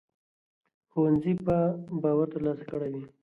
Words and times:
ښوونځي 0.91 1.33
به 1.45 1.57
باور 2.03 2.27
ترلاسه 2.33 2.63
کړی 2.71 2.89
وي. 2.93 3.03